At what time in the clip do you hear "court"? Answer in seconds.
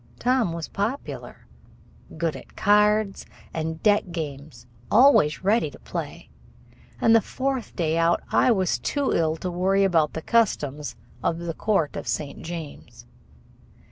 11.53-11.95